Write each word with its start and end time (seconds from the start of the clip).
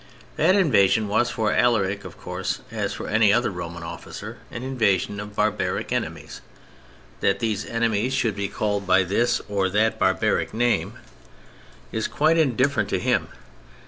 That 0.35 0.55
invasion 0.55 1.07
was 1.07 1.29
for 1.29 1.51
Alaric, 1.53 2.03
of 2.05 2.17
course, 2.19 2.61
as 2.71 2.91
for 2.91 3.07
any 3.07 3.31
other 3.31 3.51
Roman 3.51 3.83
officer, 3.83 4.39
an 4.49 4.63
invasion 4.63 5.19
of 5.19 5.35
barbaric 5.35 5.91
enemies. 5.93 6.41
That 7.19 7.37
these 7.37 7.67
enemies 7.67 8.11
should 8.15 8.35
be 8.35 8.47
called 8.47 8.87
by 8.87 9.03
this 9.03 9.41
or 9.47 9.69
that 9.69 9.99
barbaric 9.99 10.55
name 10.55 10.93
is 11.91 12.07
quite 12.07 12.39
indifferent 12.39 12.89
to 12.89 12.97
him. 12.99 13.27